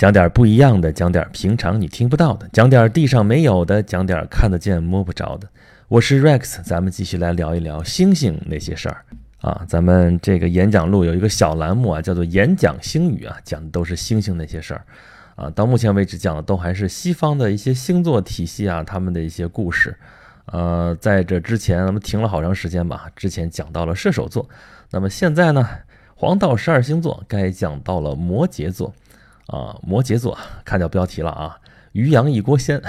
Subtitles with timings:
[0.00, 5.46] 讲点不一样的，讲点平常你听不到的，讲点地上没有的，讲点看得见摸不着的。
[5.88, 9.04] 我是 Rex，咱们继续来聊一聊星星那些事儿
[9.42, 9.62] 啊。
[9.68, 14.82] 咱们这个演讲录有一个小栏目啊，叫做“演讲星语”啊，讲的都是星星那些事儿
[15.34, 15.50] 啊。
[15.50, 19.94] 到目前为止讲的都还是西方的一些星座体系啊，他们的一些故事。
[20.46, 24.48] 呃，在这之前咱们停了好长时间吧，之前讲到了射手座，
[24.92, 25.68] 那么现在呢，
[26.14, 28.94] 黄道十二星座该讲到了摩羯座。
[29.50, 31.58] 啊，摩羯座，看掉标题了啊！
[31.92, 32.80] 鱼羊一锅鲜，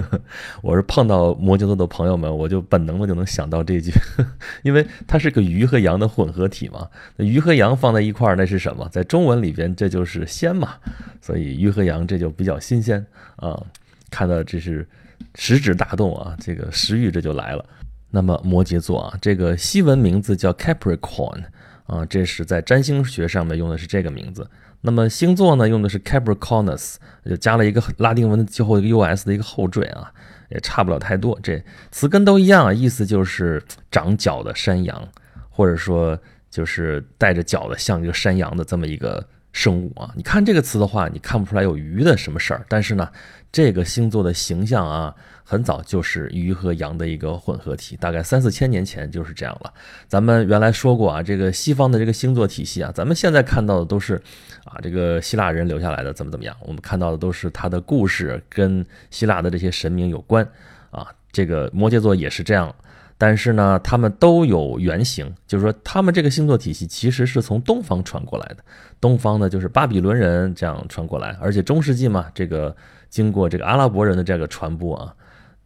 [0.62, 3.92] 我是碰到摩羯座的朋友们，我就本能的就能想到这句，
[4.64, 6.88] 因为它是个鱼和羊的混合体嘛。
[7.16, 8.88] 那鱼和羊放在一块儿，那是什么？
[8.88, 10.76] 在中文里边，这就是鲜嘛。
[11.20, 13.04] 所以鱼和羊这就比较新鲜
[13.36, 13.62] 啊。
[14.10, 14.88] 看到这是
[15.34, 17.62] 食指大动啊，这个食欲这就来了。
[18.10, 21.42] 那么摩羯座啊，这个西文名字叫 Capricorn
[21.86, 24.48] 啊，这是在占星学上面用的是这个名字。
[24.86, 26.94] 那么星座呢，用的是 Capricornus，
[27.28, 30.12] 就加了一个拉丁文的最后一个 US 的一个后缀啊，
[30.48, 31.36] 也差不了太多。
[31.42, 31.60] 这
[31.90, 33.60] 词根都一样啊，意思就是
[33.90, 35.08] 长角的山羊，
[35.50, 36.16] 或者说
[36.48, 40.12] 就是带着角的像一个山羊的这么一个生物啊。
[40.14, 43.10] 你看这个词的话，你看不出来有鱼的什么事儿，但是呢，
[43.50, 45.12] 这个星座的形象啊。
[45.48, 49.72] 很早就是鱼和羊的一个混合体，大概三四千年前就是这样了。
[50.08, 54.20] 咱们原来说过啊，这个西方的这个星座体系啊，咱们现在看到的都是
[54.64, 60.44] 啊，这个希腊人留下来的怎么怎么样，我们看到的都是他的故事跟希腊的这些神明有关
[60.90, 61.06] 啊。
[61.30, 62.74] 这个摩羯座也是这样，
[63.16, 68.56] 但是呢，他们都有原型，就是说他们这个星座体系其实是从东方传过来的。
[69.00, 72.74] 东方呢，就是巴比伦人这样传过来，而且中世纪嘛，这个
[73.08, 75.14] 经过这个阿拉伯人的这个传播啊。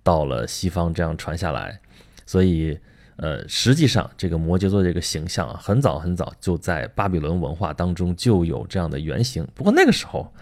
[0.02, 1.80] 到了西方这样传下来，
[2.24, 2.78] 所以
[3.16, 9.46] 呃，实际上这个摩羯座这个形象啊，很早很早就在巴比伦文化当中就有这样的原型。
[9.54, 10.32] 不过那个时候，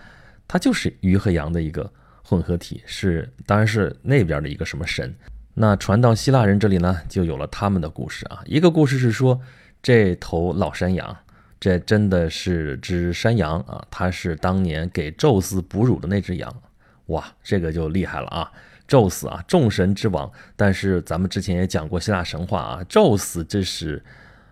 [0.47, 1.91] 它就是鱼和羊的一个
[2.23, 5.12] 混合体，是当然是那边的一个什么神。
[5.55, 8.41] 那传到希腊人这里呢，就有了他们的故事啊。
[8.47, 9.41] 一个故事是说，
[9.83, 11.17] 这头老山羊，
[11.58, 16.63] 这真的是只山羊啊，它是当年给宙斯哺乳的那只羊。
[17.07, 18.52] 哇，这个就厉害了啊！
[18.88, 20.28] 宙斯啊，众神之王。
[20.56, 24.02] 但是咱们之前也讲过希腊神话啊，宙斯这是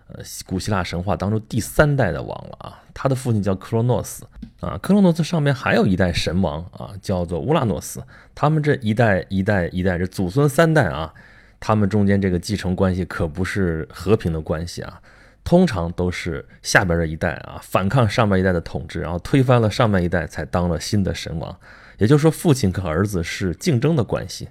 [0.07, 2.83] 呃古希腊神话当中第三代的王了啊。
[2.93, 4.25] 他的父亲叫克罗诺斯
[4.59, 8.01] 啊，克罗诺斯上面还有一代神王啊，叫做乌拉诺斯。
[8.33, 11.13] 他们这一代一代一代这祖孙三代啊，
[11.59, 14.99] 他们中间这个继承关系可不是和平的关系啊，
[15.43, 21.55] 通常都是下边的一代啊反抗上面一代的统治，然后推翻了上面一代，才当了新的神王。
[21.97, 24.47] 也就是说，父亲和儿子是竞争的关系。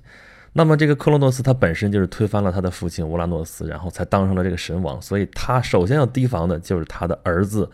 [0.53, 5.01] 那么，这个克罗诺斯他本身就是推翻了他的父亲乌拉诺斯，然后才当上了这个神王。
[5.03, 7.71] 所以，他首先要提防的就是他的儿子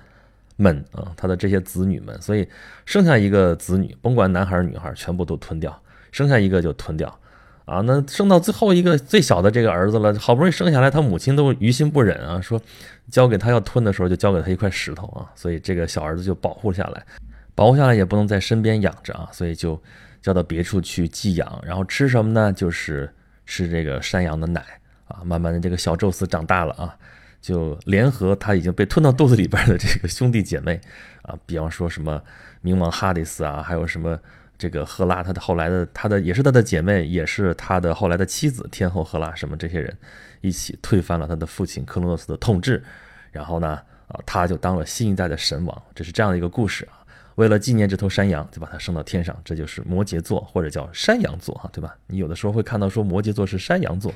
[0.57, 2.21] 们啊，他的这些子女们。
[2.21, 2.49] 所以，
[2.85, 5.71] 生下一个子女，甭管男孩女孩，全部都吞掉；
[6.11, 7.17] 生下一个就吞掉。
[7.65, 12.61] 啊，那生到最后一个最小的这个儿子了，好不容易生下来，他母亲都于心不忍啊，说
[13.09, 15.31] 交给他要吞的时候，就交给他一块石头啊。
[15.37, 17.07] 所以，这个小儿子就保护下来。
[17.55, 19.81] 保护下来也不能在身边养着啊，所以就
[20.21, 21.63] 叫到别处去寄养。
[21.65, 22.53] 然后吃什么呢？
[22.53, 23.13] 就是
[23.47, 24.65] 吃这个山羊的奶
[25.07, 25.23] 啊。
[25.25, 26.97] 慢慢的，这个小宙斯长大了啊，
[27.41, 30.81] 就联合他已经被吞到肚子里边的这个兄弟姐妹
[31.23, 32.23] 啊，比方说什么
[32.63, 34.19] 冥王哈迪斯啊，还有什么
[34.57, 39.95] 这个赫拉，他的后来的他的也是他的姐妹，也是他的后来的妻子天后赫拉，什么这些人
[40.41, 42.83] 一起推翻了他的父亲克罗诺斯的统治。
[43.31, 45.83] 然后呢，啊，他就当了新一代的神王。
[45.95, 47.02] 这是这样的一个故事啊。
[47.37, 51.97] 为了纪念这头山羊，就把它升到天上，这就是摩羯座或者叫山羊座，哈，对吧？
[52.07, 54.13] 你有的时候会看到说摩羯座是山羊座，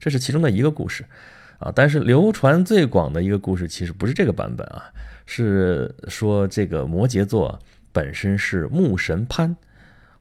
[0.00, 1.04] 这是其中的一个故事，
[1.58, 4.84] 啊，但是流传最广的一个故事其实不是这个版本啊，
[5.26, 7.58] 是说这个摩羯座
[7.92, 9.56] 本身是木神潘，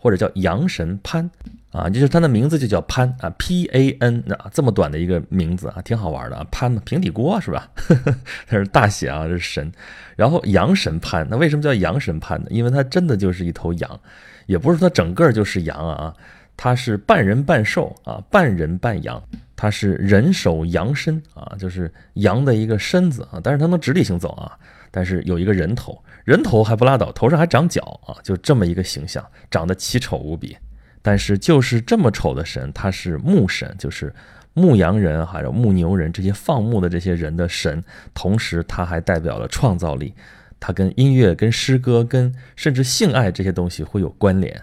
[0.06, 1.28] 或者叫阳神潘。
[1.72, 7.70] 啊，就是他的名字就叫潘啊，P A N，啊这么短的一个名字啊，挺好玩的啊，潘平底锅是吧？
[8.48, 9.70] 他是大写啊，这是神。
[10.16, 12.48] 然后羊神潘，那为什么叫羊神潘呢？
[12.50, 14.00] 因为它真的就是一头羊，
[14.46, 16.16] 也不是说它整个就是羊啊，
[16.56, 19.22] 它是半人半兽啊，半人半羊，
[19.58, 24.58] 它是人手羊身啊，就是羊的一个身子啊，但是它能直立行走啊，
[24.96, 29.22] 但是有一个人头，人头还不拉倒，头上还长角啊，就这么一个形象，
[29.52, 30.56] 长得奇丑无比。
[31.02, 34.16] 但是就是这么丑的神，他是牧神，就是
[34.54, 37.84] 牧羊人还有牧牛人这些放牧的这些人的神，
[38.14, 40.14] 同时他还代表了创造力，
[40.62, 44.56] 他跟音乐、跟诗歌、跟甚至性爱这些东西会有关联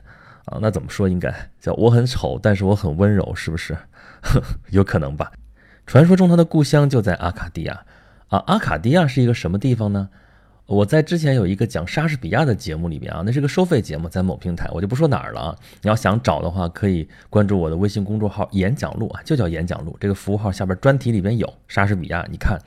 [0.46, 0.56] 啊。
[0.62, 1.06] 那怎么说？
[1.06, 1.30] 应该
[1.60, 3.76] 叫我很丑，但是我很温柔，是不是？
[4.72, 5.30] 有可能吧。
[5.84, 7.84] 传说中他的故乡就在阿卡迪亚
[8.32, 8.42] 啊。
[8.46, 10.08] 阿卡迪亚是一个什么地方呢？
[10.66, 15.56] 我在之前有一个讲莎士比亚的节目里边啊，那是个收费节目，在某平台，我就不说哪儿了啊。
[15.82, 19.94] 你要想找的话，可以关注我的微信公众号“演讲录”啊，就叫演讲录。
[20.00, 22.58] 这个服务号下边专题里边有莎士比亚，你看，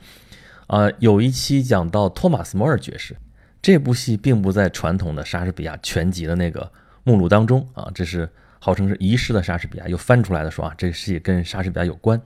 [0.68, 3.16] 啊，有一期讲到托马斯·摩尔爵士，
[3.60, 6.70] 这部戏并不在传统的莎士比亚全集的那个
[7.02, 8.28] 目录当中啊，这是
[8.60, 12.20] 号称是遗失的莎士比亚，又翻出来的说啊，这个戏跟莎士比亚有关。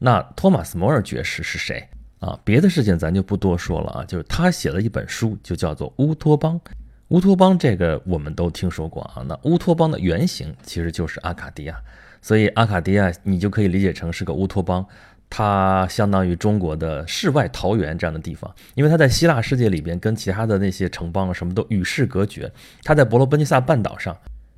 [0.00, 1.86] 那托马斯·摩尔爵士是谁？
[2.20, 6.60] 啊，别的事情咱就不多说了啊，就是他写了一本书，就叫做《乌托邦》。
[7.08, 9.24] 乌托邦这个我们都听说过啊。
[9.26, 11.80] 那乌托邦的原型其实就是阿卡迪亚，
[12.20, 14.86] 所以阿卡迪亚你就可以理解成是个乌托邦，
[15.30, 22.52] 它相当于中国的世外桃源这样的地方，因为它在希腊世界里边跟其他的那些城邦啊什么都与世隔绝。
[22.84, 24.14] 它在伯罗奔尼撒半岛上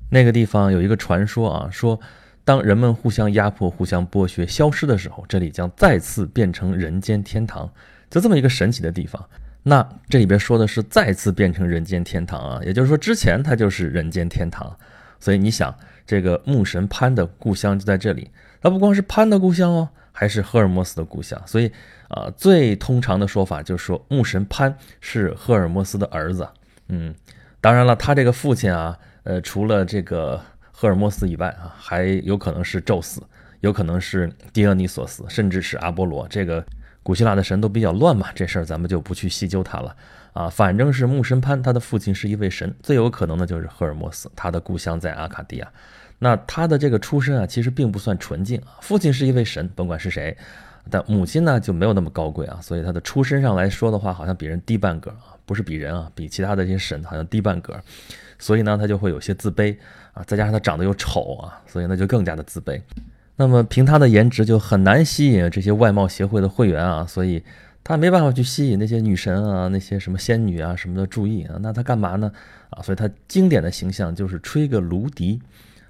[0.09, 1.97] 那个地方有一个传说啊，说。
[2.45, 7.71] 当人们互相压迫、互相剥削消失的时候，这里将再次变成人间天堂，
[8.09, 9.23] 就这么一个神奇的地方。
[9.63, 14.75] 那这里边说的是再次变成人间天堂啊，也就是说之前它就是人间天堂。
[15.21, 15.73] 所以你想，
[16.05, 18.29] 这个牧神潘的故乡就在这里，
[18.61, 21.41] 它不光是潘的故乡哦，还是赫尔墨斯的故乡。
[21.45, 21.71] 所以
[22.09, 26.45] 啊，最通常的说法就是说牧神潘是赫尔墨斯的儿子。
[26.89, 27.15] 嗯，
[27.61, 30.41] 当然了，他这个父亲啊，呃，除了这个。
[30.83, 33.23] 赫尔墨斯以外啊，还有可能是宙斯，
[33.61, 36.27] 有可能是狄俄尼索斯，甚至是阿波罗。
[36.27, 36.61] 这个
[37.01, 39.95] 古希腊的神都比较乱嘛，这事儿咱们就不去细究它了
[40.33, 40.49] 啊。
[40.49, 45.71] 反正是牧神潘，他的父亲是一位神，最有可能的就是赫尔墨斯，他的故乡在阿卡迪亚。
[46.19, 48.75] 那他的这个出身啊，其实并不算纯净啊。
[48.81, 50.35] 父亲是一位神，甭管是谁，
[50.89, 57.79] 但母亲呢就没有那么高贵啊，所以他的出身上来说的话，好像比人低半格啊，不是比人啊，比其他的这些神好像低半格。
[58.39, 59.75] 所以呢，他就会有些自卑
[60.13, 62.81] 啊，再加上他长得又丑啊，所以那就更加的自卑。
[63.35, 67.43] 那么凭他的颜值就很难吸引这些外貌协会的会员啊，所以
[67.83, 71.55] 他没办法去吸引那些女神啊、那些什么仙女啊什么的注意啊。
[71.59, 72.31] 那他干嘛呢？
[72.69, 75.41] 啊，所以他经典的形象就是吹个芦笛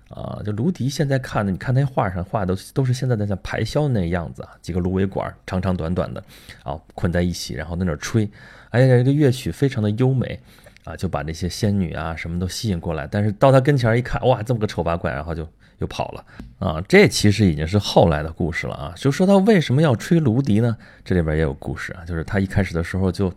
[0.10, 6.24] 啊，就芦笛现在看的，你看那画上画都都是现在的像排箫那样子啊，几个芦苇管长长短短的
[6.64, 8.30] 啊捆在一起，然后在那吹，
[8.70, 10.40] 哎呀，这个乐曲非常的优美。
[10.84, 15.48] 啊，就把那些仙女啊什么都吸引过来，但是到他跟前一看，哇，这么个丑八怪，然后就
[15.80, 16.26] 又跑了
[16.60, 16.84] 啊。
[16.88, 18.94] 这其实已经是后来的故事了啊。
[18.96, 20.76] 就说他为什么要吹芦笛呢？
[21.06, 23.34] 这里边也有故事啊，就是他一开始的时候就，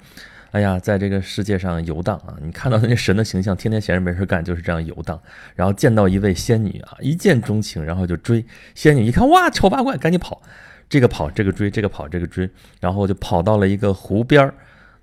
[0.51, 2.35] 哎呀，在这个世界上游荡啊。
[2.43, 5.21] 你看到那神的形象，天天闲着没事干，就是这样游荡。
[5.55, 8.45] 然后见到一位仙女啊，一见钟情，然后就追。
[8.75, 10.43] 仙女一看，哇，丑八怪，赶紧跑，
[10.89, 12.51] 这个跑，这个追，这个跑，这个追，
[12.81, 14.53] 然后就跑到了一个湖边儿。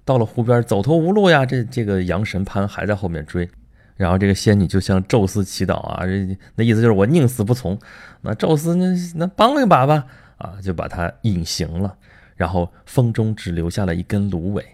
[0.06, 3.50] 到了湖边，走投无路呀，这这个阳神潘还在后面追，
[3.96, 7.80] 然后这个仙女就向宙斯祈祷啊，这那意思就是我宁死不从。
[8.22, 10.06] 那宙斯那那帮了一把吧，
[10.38, 11.96] 啊，就把他隐形了，
[12.36, 14.66] 然后风中只留下了一根芦苇。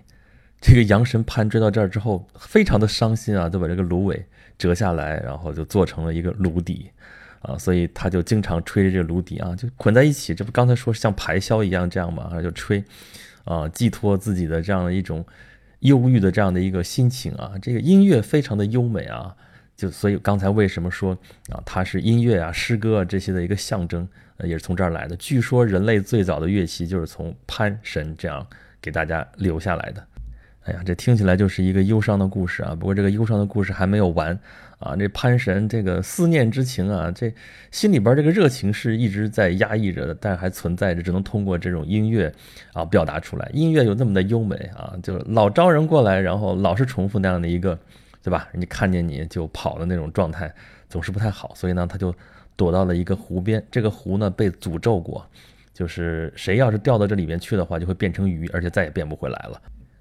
[0.62, 4.26] 这个阳神潘追到这儿之后，非常的伤心啊，就把这个芦苇
[4.58, 6.90] 折下来，然后就做成了一个芦笛，
[7.42, 12.84] 啊，所以他就经常吹着这个芦笛啊，就捆在一起，这不刚才说像排箫一样这样嘛，就吹。
[13.44, 15.26] 啊，寄托自己的这样的一种
[15.80, 19.36] 忧郁的这样的一个心情啊，这个音乐非常的优美啊，
[19.76, 21.18] 就所以刚才为什么说
[21.52, 24.08] 啊，它是音乐啊、诗歌啊这些的一个象征，
[24.44, 25.16] 也是从这儿来的。
[25.16, 28.46] 据说人类最早的乐器就是从潘神这样
[28.82, 30.06] 给大家留下来的。
[30.70, 32.76] 哎呀，这听起来就是一个忧伤的故事啊！
[32.76, 34.40] 不过这个忧伤的故事还没有完
[34.78, 34.96] 啊！
[34.96, 37.34] 这潘神这个思念之情啊，这
[37.72, 42.32] 心里边这个热情是一直在压抑着的，但是还存在着，只能通过这种音乐
[42.74, 43.50] 啊表达出来。
[43.52, 47.76] 音乐有那么的优美啊，就老招人过来，然后老是重复那样的一个，
[48.22, 48.48] 对吧？
[48.52, 50.54] 人家看见你就跑的那种状态，
[50.88, 51.52] 总是不太好。
[51.56, 52.14] 所以呢，他就
[52.56, 53.66] 躲到了一个湖边。
[53.72, 55.26] 这个湖呢被诅咒过，
[55.74, 59.60] 就是谁要是掉到这里面去的话，就会变成鱼，而且再也变不回来了。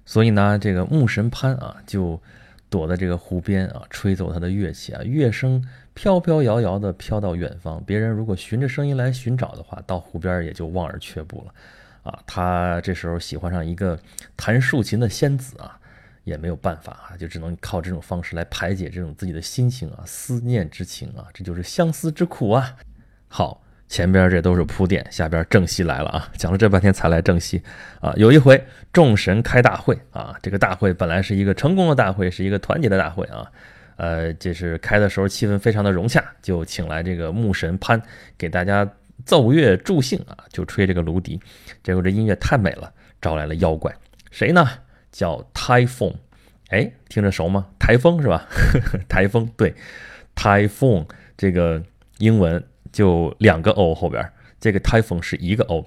[0.09, 2.19] 所以呢，这个牧神潘啊，就
[2.67, 5.63] 躲在这个湖边啊，吹奏他的乐器啊，乐声
[5.93, 7.79] 飘飘摇摇的飘到远方。
[7.85, 11.53] 别人如果循着声音来寻找的话，到湖边也就望而却步了。
[12.01, 13.99] 啊，他这时候喜欢上一个
[14.35, 15.79] 弹竖琴的仙子啊，
[16.23, 22.75] 也没有办法啊，就只能靠这种方式来排解这种自己的心情啊，思念之情啊，这就是相思之苦啊。
[23.27, 23.61] 好。
[23.89, 26.31] 前边这都是铺垫，下边正戏来了啊！
[26.37, 27.59] 讲了这半天才来正戏
[27.99, 28.13] 啊！
[28.17, 33.51] 有一回众神开大会啊，这个大会本来是一个成功的大会，是一个团结的大会啊，
[33.97, 37.99] 呃，这是开的时候气氛非常的融洽，就请来这个牧神潘
[38.37, 38.87] 给大家
[39.25, 41.39] 奏乐助兴啊，就吹这个芦笛，
[41.83, 43.91] 结果这音乐太美了，招来了妖怪，
[44.29, 44.67] 谁呢？
[45.11, 46.13] 叫台风，
[46.69, 47.65] 哎，听着熟吗？
[47.79, 48.47] 台风是吧？
[49.09, 49.73] 台风对，
[50.35, 51.03] 台风
[51.35, 51.81] 这个
[52.19, 52.63] 英文。
[52.91, 54.27] 就两个 o 后边，
[54.59, 55.85] 这个 typhoon 是一个 o，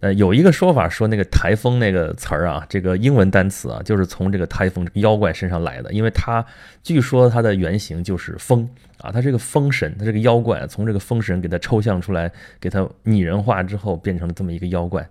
[0.00, 6.44] 呃，有一个说法说那个台风那个词儿啊，这个英文单词啊，就是从这个台风妖怪身上来的，因为它
[6.82, 8.68] 据说它的原型就是风
[8.98, 12.30] 啊，它这个风神，它这个妖怪从这个风神给它抽象出来，
[12.60, 15.02] 给它拟人化之后，变成了这么一个妖怪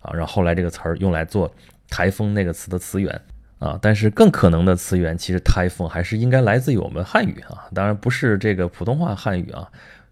[0.00, 1.52] 啊，然后后来这个词儿用来做
[1.90, 3.20] 台风那个词的词源
[3.58, 9.68] 啊，但是更可能的词源其实台风还是应该来自于我们汉语啊，当然不是这个普通话汉语啊。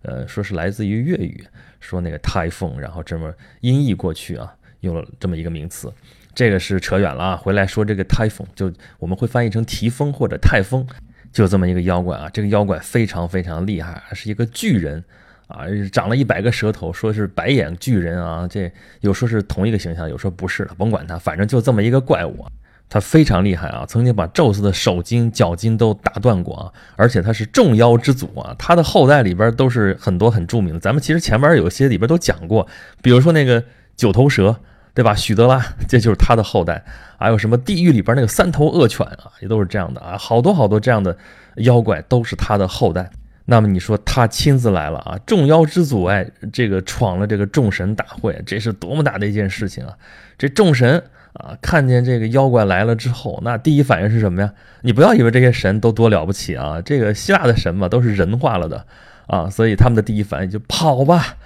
[0.07, 1.45] 呃，说是来自于粤语，
[1.81, 5.93] 说那个台风，然后这么音译过去啊，用了这么一个名词，
[6.33, 7.37] 这个是扯远了啊。
[7.37, 10.87] 回来说这个台风，就我们会翻译成提风或者泰风，
[11.33, 12.31] 就这么一个妖怪啊。
[12.33, 15.03] 这个妖怪非常非常厉害，是一个巨人
[15.49, 18.47] 啊，长了一百个舌头，说是白眼巨人啊。
[18.47, 18.71] 这
[19.01, 22.53] 有说是同一个形象，有说不是的，甭管他，反正就这么一个怪物啊。
[22.89, 30.79] 他非常厉害啊，曾经把宙斯的手筋脚筋都打断过啊，而且他是众妖之祖啊，他的后代里边都是很多很著名的。
[30.79, 32.67] 咱们其实前边有些里边都讲过，
[33.03, 33.63] 比如说那个
[33.97, 34.61] 九头蛇，
[34.95, 35.17] 对吧？
[35.17, 36.85] 许德拉， 这就是他的后代。
[37.19, 41.17] 还有什么地狱里边那个三头恶犬啊，也都是这样的啊，好多好多这样的
[41.57, 43.11] 妖怪都是他的后代。
[43.47, 49.93] 那么你说他亲自来了啊，众妖之祖哎，这个闯了这个众神大会，这是多么大的一件事情啊！
[50.39, 51.03] 这众神。
[51.39, 54.51] 啊，看见这个妖怪来了之后，那第一反应是什么呀？
[54.81, 58.87] 你不要以为这些神都多了不起啊，这个希腊的神嘛，都是人化了的
[59.27, 61.37] 啊，所以他们的第一反应就跑吧，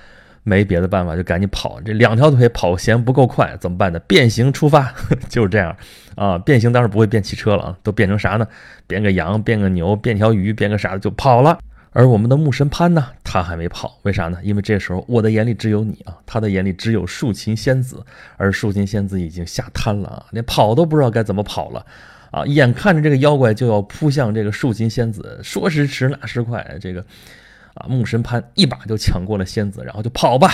[0.43, 1.81] 没别的办法，就赶紧跑。
[1.81, 3.99] 这两条腿跑嫌不够快，怎么办呢？
[4.01, 4.95] 变形出发，
[5.29, 5.77] 就是这样
[6.15, 6.39] 啊。
[6.39, 8.47] 变形当然不会变汽车了啊，都变成啥呢？
[8.87, 11.59] 变个羊，变个牛，变条鱼，变个啥的就跑了。
[11.93, 14.39] 而我们的牧神潘呢，他还没跑，为啥呢？
[14.45, 18.01] 因为这时候我的眼里只有你啊，他的眼里只有竖琴仙子，
[18.37, 21.85] 而竖琴仙子已经吓瘫了啊，连跑都不知道该怎么跑了
[22.31, 22.47] 啊！
[22.47, 27.05] 眼看着这个妖怪就要扑向这个竖琴仙子，说时迟那时快，这个
[27.75, 30.49] 啊牧神潘一把就抢过了仙子，然后就跑吧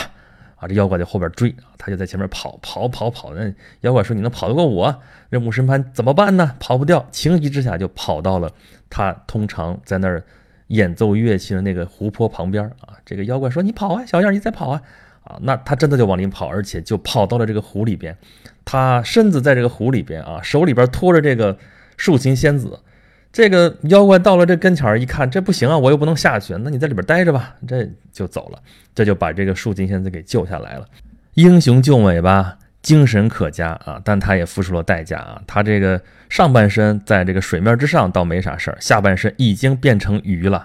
[0.56, 0.66] 啊！
[0.66, 3.34] 这妖怪在后边追啊，他就在前面跑跑跑跑。
[3.34, 3.52] 那
[3.82, 6.54] 妖怪说：“你能跑得过我？”这牧神潘怎么办呢？
[6.58, 8.50] 跑不掉，情急之下就跑到了
[8.88, 10.24] 他通常在那儿。
[10.68, 14.82] 演奏乐器的那个湖泊旁边啊，这个妖怪说：“你跑啊，小样，你再跑啊！”
[15.24, 18.16] 啊，那他真的就往里跑，而且就跑到了这个湖里边。
[18.64, 21.56] 他身子在这个湖里边啊，手里边托着这个
[21.96, 22.78] 竖琴仙子。
[23.32, 28.58] 这个妖怪到了这跟前儿一看，这不行啊，我又不能下去，那你在里边待着吧，这就走了。
[28.94, 30.86] 这就把这个竖琴仙子给救下来了。
[31.34, 32.56] 英雄救美吧。
[32.86, 35.42] 精神可嘉啊，但他也付出了代价啊。
[35.44, 40.64] 他这个上半身在这个水面之上倒没啥事儿，下半身已经变成鱼了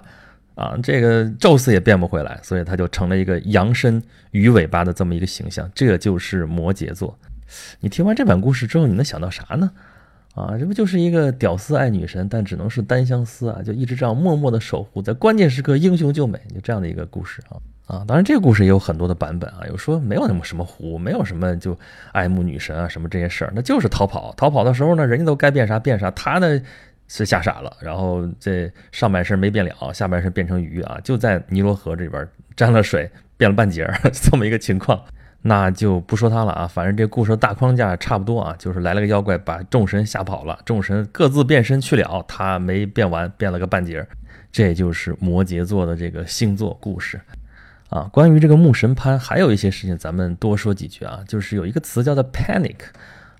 [0.54, 0.78] 啊。
[0.80, 4.00] 这个宙斯也变不回来，所以他就成了一个羊身
[4.30, 5.68] 鱼尾巴的这么一个形象。
[5.74, 7.18] 这就是摩羯座。
[7.80, 9.72] 你听完这版故事之后，你能想到啥呢？
[10.36, 17.58] 啊，这不就是一个屌丝爱女神，但只能是单相思啊，就一直这样默默的守护，在关键时刻英雄救美，就这样的一个故事啊。
[17.86, 21.78] 啊，当然这个故事也有很多的版本啊，有说没有那么什么湖，没有什么就
[22.12, 24.32] 爱慕女神啊什么这些事儿，那就是逃跑。
[24.36, 26.60] 逃跑的时候呢，人家都该变啥变啥，他呢
[27.08, 35.02] 是吓傻了，然后这上半身没变了，下半身变成鱼啊，就在尼罗河这边沾了水，变了半截儿 这么一个情况，
[35.42, 36.66] 那就不说他了啊。
[36.66, 44.08] 反正这故事的大框架差不多啊，就是来了个妖怪把众神吓跑了，众神各自变身去了，他没变完，变了个半截儿。
[44.50, 47.20] 这就是摩羯座的这个星座故事。
[47.92, 51.22] 啊，关于这个木神潘，还有一些事情，咱们多说几句啊。
[51.28, 52.76] 就是有一个词叫做 panic，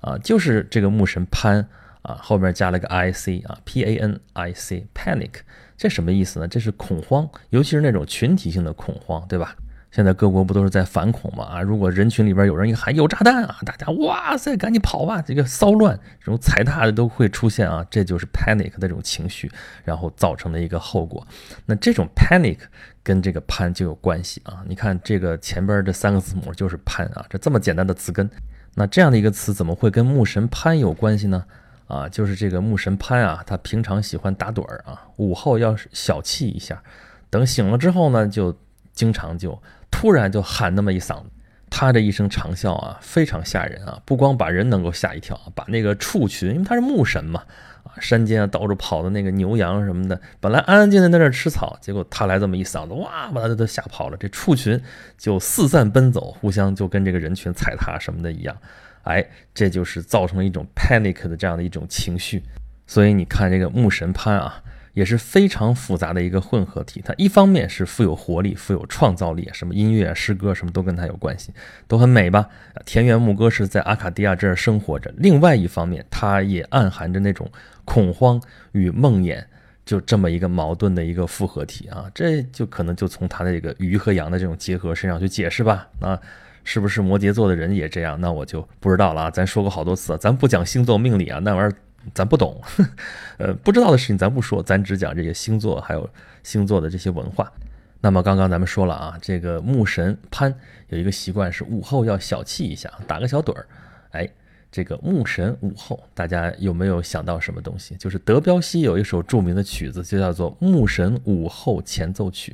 [0.02, 1.66] 啊，就是这个木神潘
[2.02, 5.30] 啊，后面加了个 i c 啊，p a n i c，panic，
[5.78, 6.46] 这什么意思呢？
[6.46, 9.56] 这是恐慌，尤其是那种群体性的恐慌，对吧？
[9.92, 11.44] 现在各国不都是在反恐吗？
[11.44, 15.20] 啊，如果人群里边有人一喊有炸弹啊，大家哇塞，赶紧跑吧！
[15.20, 19.52] 这个骚乱，这种踩踏的都会出现啊，这就是 panic 的这种情绪，
[19.84, 21.26] 然后造成的一个后果。
[21.66, 22.56] 那这种 panic
[23.02, 24.64] 跟这个潘就有关系啊。
[24.66, 28.30] 你看这个前边这三个字母就是潘啊，这这么简单的词根，
[28.74, 31.44] 那这样的一个词怎么会跟牧神潘有关系呢？
[31.86, 36.82] 啊，就是这个牧神潘啊，他平常喜欢打盹儿啊，午后要小憩一下，
[37.28, 38.56] 等醒了之后呢，就
[38.94, 39.62] 经常就。
[39.92, 41.30] 突然就喊那么一嗓子，
[41.70, 44.02] 他这一声长啸啊，非常吓人啊！
[44.04, 47.40] 不光把人能够吓一跳，把那个畜群，因为他是牧神嘛，
[47.84, 54.16] 啊，山间啊到处跑的那个牛羊什么的，本来安安静静在那儿吃草，结果他来这么一嗓子，哇，把他都吓跑了。
[54.16, 54.80] 这畜群
[55.16, 58.56] 就四散奔走，互相就跟这个人群踩踏什么的一样，
[59.04, 62.42] 哎，这就是造成了一种 panic 的这样的一种情绪。
[62.86, 64.60] 所以你看这个牧神潘啊。
[64.94, 71.52] 也是非常复杂的一个混合体，它一方面是富有活力、富有创造力，什么音乐、诗歌什么都跟它有关系，
[71.88, 72.48] 都很美吧？
[72.84, 75.12] 田园牧歌是在阿卡迪亚这儿生活着。
[75.16, 77.50] 另外一方面，它也暗含着那种
[77.84, 78.40] 恐慌
[78.72, 79.42] 与梦魇，
[79.86, 82.10] 就这么一个矛盾的一个复合体啊。
[82.14, 85.88] 这就可能就从它的这个鱼和羊的这种结合身上去解释吧。
[86.00, 86.20] 啊，
[86.64, 88.20] 是不是摩羯座的人也这样？
[88.20, 89.30] 那我就不知道了啊。
[89.30, 91.74] 咱说过好多次，咱不讲星座命理啊，那玩意儿
[92.14, 92.60] 咱不懂。
[93.38, 96.08] 呃，不知道的事情咱不说，咱只讲这些星座还有
[96.42, 97.52] 星座的这些文化。
[98.00, 100.52] 那么刚刚咱们说了啊，这个木神潘
[100.88, 103.66] 有一个习惯是午后要小憩一下，打个小盹儿。
[104.10, 104.28] 哎，
[104.70, 107.94] 这个木神午后，大家有没有想到什么东西？
[107.96, 112.52] 就是德彪西有一首著名的曲子，就叫做《木神午后前奏曲》。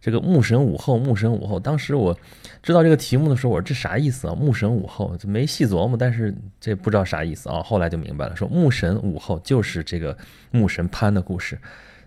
[0.00, 2.16] 这个木神午后，木神午后，当时我
[2.62, 4.34] 知道这个题目的时候，我说这啥意思啊？
[4.34, 7.62] 木神午后就没细琢磨，但是这不知道啥意思啊。
[7.62, 10.16] 后来就明白了，说木神午后就是这个
[10.50, 11.58] 木神潘的故事。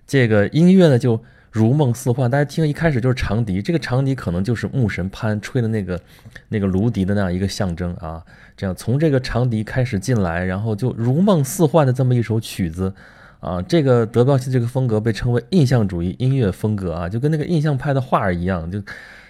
[0.06, 1.22] 这个音乐呢就。
[1.54, 6.00] 如梦似幻，大家听，一开始就是长笛，这个长笛可能就是牧神潘吹的那个
[6.48, 8.24] 那个芦笛的那样一个象征啊。
[8.56, 12.96] 这样从这个长笛开始进来，然后就如梦似幻的这么一首曲子
[13.42, 13.62] 啊。
[13.62, 18.82] 这个德彪西这个风格被称为印象主义音乐风格啊，就跟那个印象派的画一样，就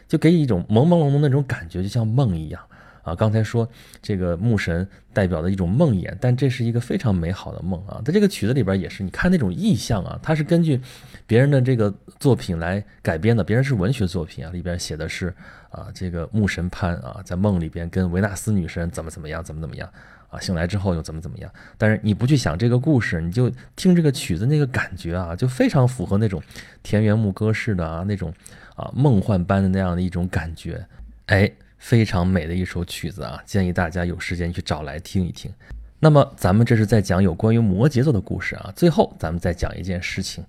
[0.08, 2.62] 就给你一种朦朦胧胧那种感觉，就像梦一样。
[3.04, 3.68] 啊，刚才说
[4.00, 8.00] 这个牧神代表的一种梦魇，但这是一个非常美好的梦啊。
[8.06, 10.80] 在这个曲子里边也是，你看那种意象啊，它是根据
[11.26, 15.34] 别人的这个作品来改编的，别人是文学作品啊，里边写的是
[15.72, 19.90] 啊，这个牧神潘啊，在梦里边跟维纳斯女神怎么怎么样，怎么怎么样
[20.32, 21.52] 啊，醒来之后又怎么怎么样。
[21.78, 26.42] 但是你不去想这个故事，你就听这个曲子那个感觉啊，就非常符合那种
[26.82, 28.34] 田园牧歌式的啊那种
[28.76, 30.84] 啊梦幻般的那样的一种感觉，
[31.28, 31.52] 哎。
[31.82, 35.52] 非常美的一首曲子啊，建议大家有时间去找来听一听。
[36.00, 38.72] 那么咱们这是在讲有关于摩羯座的故事啊。
[38.76, 40.44] 最后咱们再讲一件事情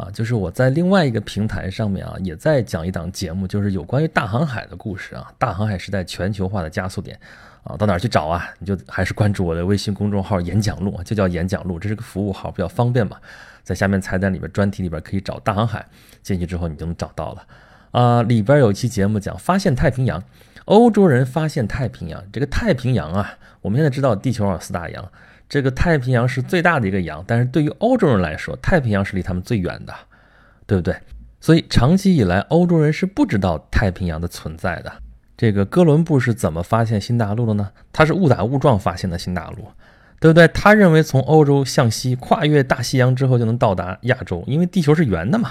[0.00, 5.30] 啊，就是我在另外一个平台上面啊，也在讲一档节目，就是有关于大航海的故事啊。
[5.36, 7.20] 大航海时代全球化的加速点
[7.62, 8.48] 啊，到哪儿去找啊？
[8.58, 13.18] 你就还是关注我的微信公众号“演讲录”，就叫演讲录，这是个服务号，比较方便嘛。
[13.62, 15.86] 在下面菜单里边专题里边可以找大航海，
[16.22, 17.46] 进去之后你就能找到了
[17.90, 18.22] 啊。
[18.22, 20.22] 里边有一期节目讲发现太平洋。
[20.66, 25.10] 欧洲人发现太平洋，这个太平洋啊，我们现在知道地球上有四大洋，
[25.50, 29.92] 这个太平洋是最大的一个洋，但是对于欧洲人来说，太平洋是离他们最远的，
[30.64, 30.96] 对不对？
[31.40, 34.92] 所以长期以来，欧洲人是不知道太平洋的存在的。
[35.36, 37.72] 这个哥伦布是怎么发现新大陆的呢？
[37.92, 39.66] 他是误打误撞发现的新大陆，
[40.20, 40.46] 对不对？
[40.48, 45.50] 他认为从欧洲向西跨越大西洋之后就能到达亚洲，因为地球是圆的嘛。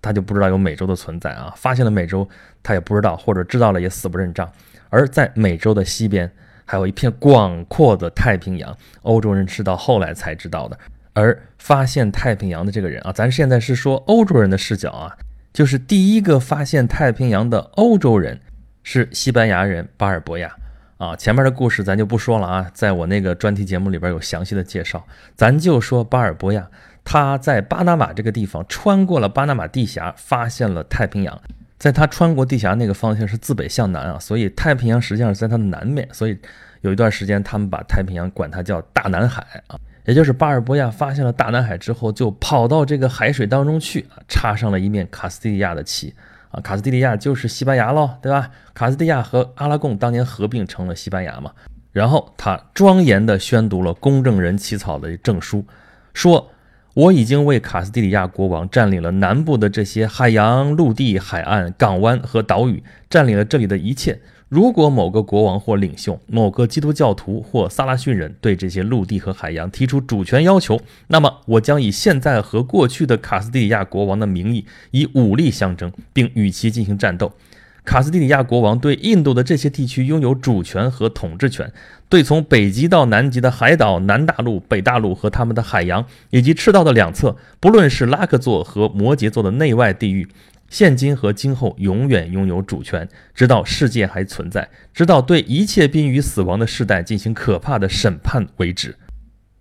[0.00, 2.28] 他就不知道有美洲的存在啊，发现了美洲，
[2.62, 4.48] 他也不知道，或者知道了也死不认账。
[4.90, 6.30] 而在美洲的西边，
[6.68, 10.78] 还有一片广阔的太平洋，欧洲人是到后来才知道的。
[11.14, 15.16] 而发现太平洋的这个人啊，咱现在是说欧洲人的视角啊，
[15.50, 18.38] 就是第一个发现太平洋的欧洲人
[18.82, 20.54] 是西班牙人巴尔博亚
[20.98, 21.16] 啊。
[21.16, 25.02] 前面的故事咱就不说了啊，在我那个专题节目里边有详细的介绍，
[25.34, 26.68] 咱就说巴尔博亚。
[27.02, 31.40] 他在巴拿马这个地方穿过了巴拿马地峡，发现了太平洋。
[31.78, 36.08] 在他穿过地峡那个方向是自北向南啊，所以太平洋实际上是在它的南面。
[36.12, 36.36] 所以
[36.80, 39.78] 有一段时间，他们把太平洋管它叫大南海啊。
[40.04, 46.12] 也就是巴尔博亚发现了大南海之后，就跑到这个海水当中去啊，插上了一面卡斯蒂利亚的旗
[46.50, 46.60] 啊。
[46.60, 48.50] 卡斯蒂利亚就是西班牙喽，对吧？
[48.74, 51.52] 卡斯蒂亚和阿拉贡当年合并成了西班牙嘛。
[51.92, 55.64] 然后他庄严地宣读了公证人起草的证书，
[56.12, 56.50] 说。
[56.98, 64.18] 我已经为卡斯蒂利亚国王占领了南部的这些海洋、陆地、海岸、港湾和岛屿，占领了这里的一切。
[64.48, 77.30] 如果某个国王或领袖、某个基督教徒或萨拉逊人对这些陆地和海洋提出主权要求，那么我将以现在和过去的卡斯蒂利亚国王的名义，以武力相争，并与其进行战斗。
[77.88, 81.72] 卡斯蒂利亚国王对印度的这些地区拥有主权和统治权，
[82.10, 90.28] 对从北极到南极的海岛、南大陆、北大陆和他们的海洋，以及赤道的两侧，不论是拉克座和摩羯座的内外地域，
[90.68, 98.94] 现今和今后永远拥有主权，直到世界还存在，直到对一切濒于死亡的世代进行可怕的审判为止。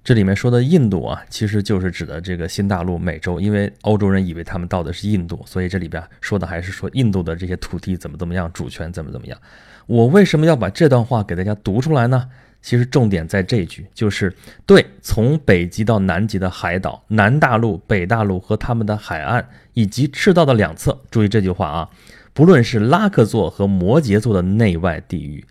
[0.08, 9.38] 这里面说的印度啊，其实就是指的这个新大陆美洲，因为欧洲人以为他们到的是印度，所以这里边说的还是说印度的这些土地怎么怎么样，主权怎么怎么样。
[9.86, 12.30] 我为什么要把这段话给大家读出来呢？
[12.62, 14.34] 其实重点在这句，就是
[14.66, 21.90] 对从北极到南极的海岛、南大陆、北大陆和他们的海岸以及赤道的两侧，注意这句话啊，
[22.32, 25.44] 不论是拉克座和摩羯座的内外地域，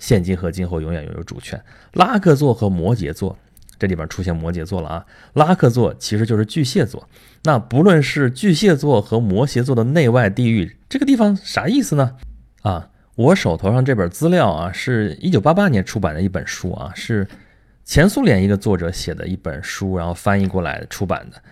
[0.00, 1.62] 现今和今后永远拥有主权。
[1.92, 3.38] 拉克座和摩羯座。
[3.80, 7.08] 这里边出现摩羯座了啊，拉克座其实就是巨蟹座。
[7.44, 12.16] 那不论是巨蟹座和摩羯座的内外地域，这个地方啥意思呢？
[12.60, 17.26] 啊，我手头上这本资料啊，是一九八八年出版的一本书啊，是
[17.86, 21.42] 前苏联一个作者写的一本书，然后翻译过来出版的。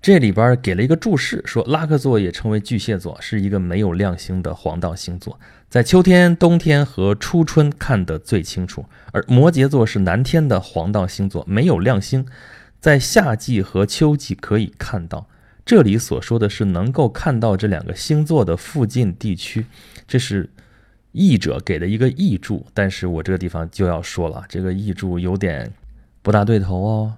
[0.00, 8.84] 这里边给了一个注释，说拉克座也称为巨蟹座，是一个没有亮星的黄道星座，在秋天、冬天和初春看得最清楚。
[9.12, 12.24] 而摩羯座是南天的黄道星座，没有亮星，
[12.78, 15.26] 在夏季和秋季可以看到。
[15.66, 19.66] 这里所说的是能够看到这两个星座的附近地区，
[20.06, 20.48] 这是
[21.10, 22.64] 译者给的一个译注。
[22.72, 25.70] 但是我这个地方就要说了，这个译注有点
[26.22, 27.16] 不大对头哦。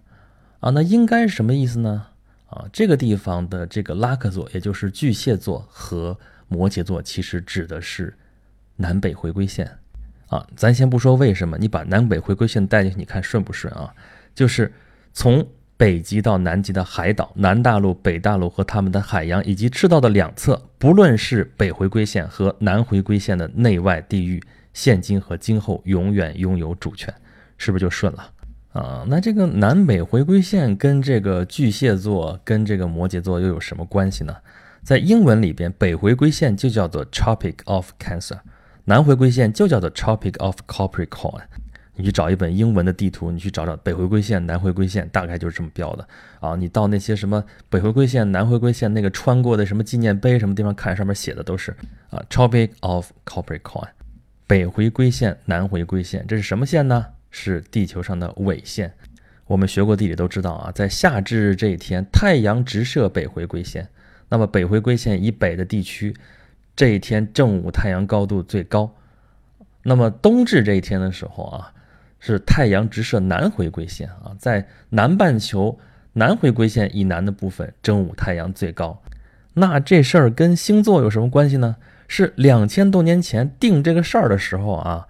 [0.61, 2.07] 啊，那应该是什么意思呢？
[2.51, 8.15] 啊，这个地方的这个拉克座，也就是巨蟹座和摩羯座，其实指的是
[8.77, 9.71] 南北回归线。
[10.27, 13.95] 啊，咱先不说为什么，你把南北回归线带进去，你看顺不顺啊？
[14.35, 14.73] 就是
[15.13, 15.47] 从。
[15.81, 24.43] 北极到南极的海岛、南大陆、北大陆和它们的海洋以及赤道的两侧，不论是北回归线和南回归线的内外地域，
[24.75, 27.15] 现今和今后永远拥有主权，
[27.57, 28.31] 是不是就顺了
[28.73, 29.05] 啊？
[29.09, 34.37] 那这个南北回归线跟这个巨蟹座跟这个摩羯座又有什么关系呢？
[34.83, 38.39] 在英文里边，北回归线就叫做 Tropic of Cancer，
[38.85, 41.43] 南回归线就叫做 Tropic of Capricorn。
[41.97, 46.09] 你去找一本英文的地图，你去找找北回归线、南回归线，大概就是这么标的
[46.41, 46.57] 啊。
[46.57, 51.77] 你到那些什么北回归线、南回归线那个穿过的什么纪念碑什么地方看，上面写的都是
[52.09, 53.89] 啊，Tropic of Capricorn，
[54.47, 57.05] 北回归线、南回归线，这是什么线呢？
[57.31, 58.93] 是地球上的纬线。
[59.47, 63.89] 我们学过地理都知道啊，在夏至这一天，太阳直射北回归线，
[64.29, 66.15] 那么北回归线以北的地区，
[66.77, 68.95] 这一天正午太阳高度最高。
[69.83, 71.73] 那么冬至这一天的时候啊。
[72.23, 75.79] 是太阳直射南回归线啊，在南半球
[76.13, 79.03] 南回归线以南的部分，正午太阳最高。
[79.55, 81.77] 那这事儿跟星座有什么关系呢？
[82.07, 85.09] 是两千多年前定这个事儿的时候啊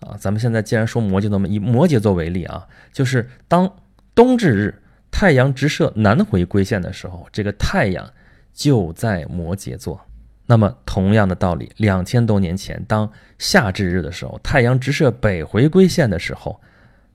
[0.00, 3.70] 啊，咱们现在既然说摩羯座嘛，以摩羯座为例啊，就是当
[4.14, 4.74] 冬至日
[5.10, 8.10] 太阳直射南回归线的时候，这个太阳
[8.52, 10.00] 就在摩羯座。
[10.46, 13.08] 那么，同样的道理，两千多年前，当
[13.38, 16.60] 夏至日的时候，太阳直射北回归线的时候，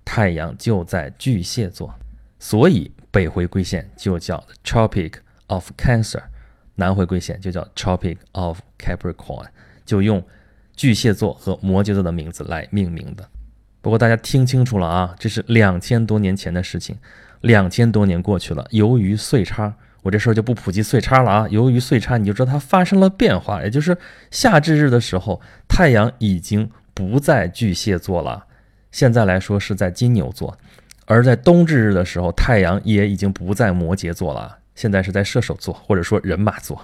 [0.06, 1.93] 太阳就在巨蟹座，
[2.39, 5.15] 所以北回归线就叫 Tropic
[5.48, 6.21] of Cancer，
[6.76, 9.48] 南回归线就叫 Tropic of Capricorn，
[9.86, 10.24] 就用
[10.76, 13.28] 巨蟹座和摩羯座的名字来命名的。
[13.82, 16.98] 不过大家听清楚了啊，这是两千多年前的事情，
[17.42, 19.74] 两千多年过去了，由于岁差。
[20.02, 21.48] 我这时候就不普及岁差了啊！
[21.50, 23.98] 由于岁差，你就知道它发生了变化，也就是
[24.30, 28.46] 夏至日的时候，太阳已经不在巨蟹座了，
[28.92, 30.56] 现在来说是在金牛座；
[31.06, 36.80] 而在冬至日的时候，太阳也已经不在摩羯座了，现在是在射手座或者说人马座。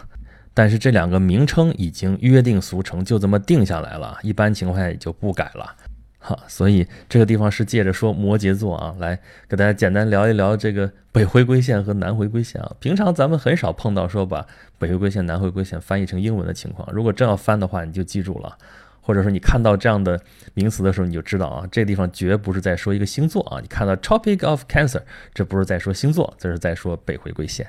[0.53, 5.75] 但是这两个名称已经约定俗成，就这么定下来了，一般情况下也就不改了。
[6.23, 12.71] 哈，所以这个地方是借着说摩羯座啊，来给大家简单聊一聊这个北回归线和南回归线啊。
[12.79, 14.45] 平常咱们很少碰到说把
[14.77, 16.87] 北回归线、南回归线翻译成英文的情况。
[16.93, 18.55] 如果真要翻的话，你就记住了，
[19.01, 20.21] 或者说你看到这样的
[20.53, 23.57] 名词的时候，你就知道啊，这个地方绝不是在说一个星座啊。
[23.59, 25.01] 你看到 Topic of Cancer，
[25.33, 27.65] 这不是在说星座，这是在说北回归线。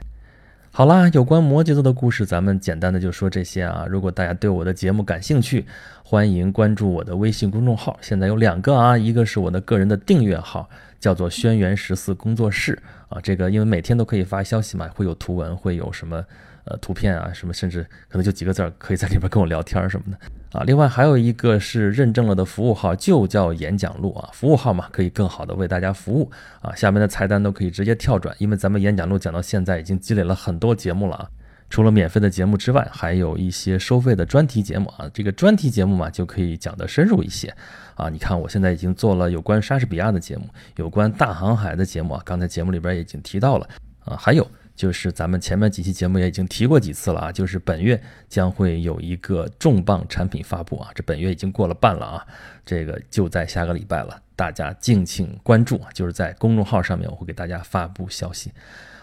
[0.74, 3.84] 好啦，有关摩羯座的故事，咱们简单的就说这些啊。
[3.86, 5.66] 如果大家对我的节目感兴趣，
[6.02, 10.66] 欢迎关注我的微信公众号，现在有两个啊，一个是我的个人的订阅号，
[10.98, 13.20] 叫做轩辕十四工作室啊。
[13.22, 16.24] 这个因为每天都可以发消息嘛，会有图文，会有什么。
[16.64, 20.62] 呃，图片啊，什么，甚至可能就几个字儿，可以在里边跟我聊天儿什么的啊。
[20.64, 24.30] 另外还有一个是认证了的服务号，就叫演讲录啊。
[24.32, 26.72] 服务号嘛，可以更好的为大家服务啊。
[26.72, 31.28] 下面的菜单都可以直接跳转，因为咱们演讲录讲到现在已经积累了很多节目了啊。
[31.68, 35.10] 除了免费的节目之外，还有一些收费的专题节目啊。
[35.12, 37.52] 这个专题节目嘛，就可以讲得深入一些
[37.96, 38.08] 啊。
[38.08, 40.44] 你看，我现在已经做了有关莎士比亚的节目，
[40.76, 42.22] 有关大航海的节目啊。
[42.24, 43.68] 刚才节目里边已经提到了
[44.04, 44.46] 啊，还有。
[44.74, 52.26] 就是咱们前面几期节目也已经提过几次了啊，就是本月将会有一个重磅产品发布啊，这本月已经过了半了啊，
[52.64, 58.50] 这个就在下个礼拜了，大家敬请关注，就是在公众号上面我会给大家发布消息，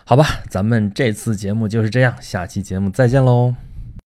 [0.04, 3.69] 好吧，咱们这次节目就是这样，下期节目再见喽。